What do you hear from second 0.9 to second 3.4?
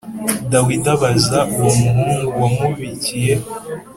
abaza uwo muhungu wamubikiye